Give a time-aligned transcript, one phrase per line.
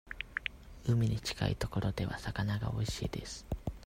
[0.87, 3.45] 海に近いところでは、魚がおいしいです。